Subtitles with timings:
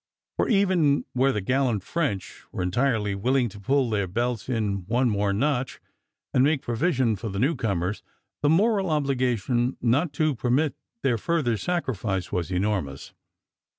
[0.37, 5.11] For even where the gallant French were entirely willing to pull their belts in one
[5.11, 5.79] more notch
[6.33, 8.01] and make provision for the newcomers,
[8.41, 13.13] the moral obligation not to permit their further sacrifice was enormous.